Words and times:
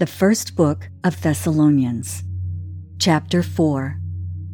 The 0.00 0.06
first 0.06 0.56
book 0.56 0.88
of 1.04 1.20
Thessalonians. 1.20 2.24
Chapter 2.98 3.42
4 3.42 4.00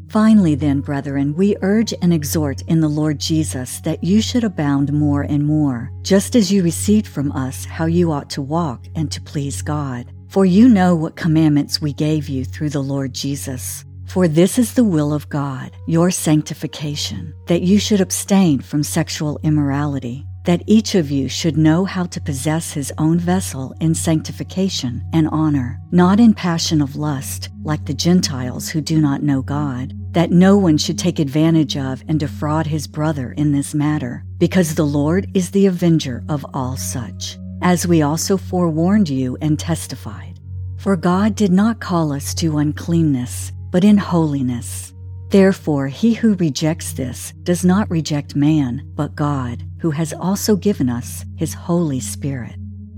Finally, 0.09 0.57
then, 0.57 0.81
brethren, 0.81 1.37
we 1.37 1.57
urge 1.63 1.95
and 2.03 2.13
exhort 2.13 2.63
in 2.63 2.81
the 2.81 2.89
Lord 2.89 3.21
Jesus 3.21 3.79
that 3.83 4.03
you 4.03 4.21
should 4.21 4.43
abound 4.43 4.93
more 4.93 5.23
and 5.23 5.47
more, 5.47 5.93
just 6.03 6.35
as 6.35 6.51
you 6.51 6.65
received 6.65 7.07
from 7.07 7.31
us 7.31 7.65
how 7.65 7.87
you 7.87 8.11
ought 8.11 8.29
to 8.31 8.43
walk 8.43 8.87
and 8.97 9.09
to 9.13 9.21
please 9.21 9.63
God. 9.63 10.11
For 10.31 10.45
you 10.45 10.69
know 10.69 10.97
what 10.97 11.15
commandments 11.15 11.81
we 11.81 11.93
gave 11.93 12.29
you 12.29 12.45
through 12.45 12.71
the 12.71 12.83
Lord 12.83 13.13
Jesus. 13.13 13.85
For 14.09 14.27
this 14.27 14.59
is 14.59 14.75
the 14.75 14.83
will 14.83 15.13
of 15.13 15.29
God, 15.29 15.71
your 15.87 16.11
sanctification, 16.11 17.33
that 17.47 17.63
you 17.63 17.79
should 17.79 18.01
abstain 18.01 18.59
from 18.63 18.83
sexual 18.83 19.39
immorality 19.45 20.27
that 20.47 20.63
each 20.67 20.95
of 20.95 21.11
you 21.11 21.29
should 21.29 21.59
know 21.59 21.85
how 21.85 22.05
to 22.05 22.21
possess 22.21 22.73
his 22.73 22.93
own 22.99 23.19
vessel 23.19 23.75
in 23.81 23.95
sanctification 23.95 25.05
and 25.13 25.29
honor, 25.33 25.81
not 25.91 26.21
in 26.21 26.33
passion 26.33 26.81
of 26.81 26.95
lust, 26.95 27.51
like 27.65 27.85
the 27.85 27.93
Gentiles 27.93 28.69
who 28.69 28.81
do 28.81 29.01
not 29.01 29.25
know 29.25 29.43
God, 29.43 29.93
that 30.13 30.31
no 30.31 30.57
one 30.57 30.79
should 30.79 30.99
take 30.99 31.19
advantage 31.19 31.77
of 31.77 32.03
and 32.09 32.19
defraud 32.19 32.67
his 32.67 32.87
brother 32.87 33.33
in 33.33 33.51
this 33.51 33.75
matter, 33.75 34.25
because 34.39 34.75
the 34.75 34.87
Lord 34.87 35.29
is 35.35 35.51
the 35.51 35.67
avenger 35.67 36.23
of 36.29 36.47
all 36.55 36.77
such, 36.77 37.37
as 37.61 37.87
we 37.87 38.03
also 38.03 38.37
forewarned 38.37 39.09
you 39.09 39.37
and 39.43 39.59
testified. 39.59 40.39
For 40.79 40.97
God 40.97 41.35
did 41.35 41.51
not 41.51 41.81
call 41.81 42.13
us 42.13 42.33
to 42.35 42.59
uncleanness, 42.59 43.51
but 43.73 43.83
in 43.83 43.99
holiness. 43.99 44.93
Therefore, 45.37 45.89
he 45.89 46.15
who 46.15 46.35
rejects 46.37 46.95
this 46.95 47.35
does 47.43 47.63
not 47.63 47.91
reject 47.91 48.35
man, 48.35 48.91
but 48.95 49.15
God, 49.15 49.63
who 49.81 49.91
has 49.91 50.15
also 50.15 50.57
given 50.57 50.89
us 50.89 51.27
his 51.37 51.53
Holy 51.53 52.01
Spirit. 52.01 52.55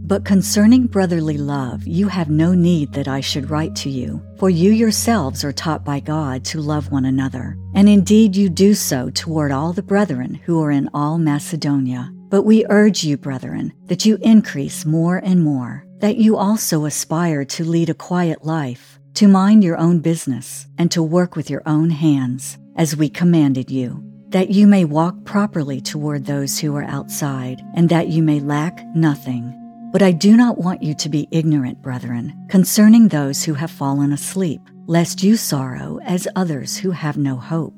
But 0.06 0.24
concerning 0.24 0.86
brotherly 0.86 1.36
love, 1.36 1.84
you 1.84 2.06
have 2.06 2.30
no 2.30 2.54
need 2.54 2.92
that 2.92 3.08
I 3.08 3.20
should 3.20 3.50
write 3.50 3.74
to 3.82 3.90
you, 3.90 4.22
for 4.38 4.50
you 4.50 4.70
yourselves 4.70 5.42
are 5.42 5.50
taught 5.50 5.84
by 5.84 5.98
God 5.98 6.44
to 6.44 6.60
love 6.60 6.92
one 6.92 7.06
another. 7.06 7.58
And 7.74 7.88
indeed, 7.88 8.36
you 8.36 8.48
do 8.48 8.72
so 8.72 9.10
toward 9.10 9.50
all 9.50 9.72
the 9.72 9.82
brethren 9.82 10.34
who 10.44 10.62
are 10.62 10.70
in 10.70 10.88
all 10.94 11.18
Macedonia. 11.18 12.08
But 12.28 12.44
we 12.44 12.64
urge 12.70 13.02
you, 13.02 13.16
brethren, 13.16 13.72
that 13.86 14.06
you 14.06 14.16
increase 14.22 14.84
more 14.84 15.16
and 15.16 15.42
more, 15.42 15.84
that 15.98 16.18
you 16.18 16.36
also 16.36 16.84
aspire 16.84 17.44
to 17.46 17.64
lead 17.64 17.90
a 17.90 17.94
quiet 17.94 18.44
life 18.44 18.97
to 19.18 19.26
mind 19.26 19.64
your 19.64 19.76
own 19.78 19.98
business, 19.98 20.68
and 20.78 20.92
to 20.92 21.02
work 21.02 21.34
with 21.34 21.50
your 21.50 21.62
own 21.66 21.90
hands, 21.90 22.56
as 22.76 22.94
we 22.94 23.08
commanded 23.08 23.68
you, 23.68 24.00
that 24.28 24.50
you 24.50 24.64
may 24.64 24.84
walk 24.84 25.24
properly 25.24 25.80
toward 25.80 26.24
those 26.24 26.60
who 26.60 26.76
are 26.76 26.84
outside, 26.84 27.60
and 27.74 27.88
that 27.88 28.06
you 28.06 28.22
may 28.22 28.38
lack 28.38 28.80
nothing. 28.94 29.52
But 29.92 30.02
I 30.02 30.12
do 30.12 30.36
not 30.36 30.58
want 30.58 30.84
you 30.84 30.94
to 30.94 31.08
be 31.08 31.26
ignorant, 31.32 31.82
brethren, 31.82 32.32
concerning 32.48 33.08
those 33.08 33.42
who 33.42 33.54
have 33.54 33.72
fallen 33.72 34.12
asleep, 34.12 34.60
lest 34.86 35.24
you 35.24 35.36
sorrow 35.36 35.98
as 36.04 36.28
others 36.36 36.76
who 36.76 36.92
have 36.92 37.16
no 37.16 37.34
hope. 37.34 37.74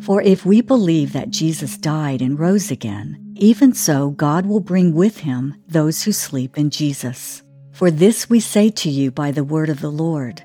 For 0.00 0.22
if 0.22 0.46
we 0.46 0.60
believe 0.60 1.12
that 1.12 1.30
Jesus 1.30 1.76
died 1.76 2.22
and 2.22 2.38
rose 2.38 2.70
again, 2.70 3.18
even 3.34 3.74
so 3.74 4.10
God 4.10 4.46
will 4.46 4.60
bring 4.60 4.94
with 4.94 5.18
him 5.18 5.56
those 5.66 6.04
who 6.04 6.12
sleep 6.12 6.56
in 6.56 6.70
Jesus. 6.70 7.42
For 7.72 7.90
this 7.90 8.30
we 8.30 8.38
say 8.38 8.70
to 8.70 8.88
you 8.88 9.10
by 9.10 9.32
the 9.32 9.42
word 9.42 9.68
of 9.68 9.80
the 9.80 9.90
Lord 9.90 10.44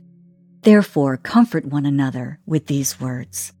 Therefore, 0.63 1.17
comfort 1.17 1.65
one 1.65 1.87
another 1.87 2.39
with 2.45 2.67
these 2.67 2.99
words. 2.99 3.51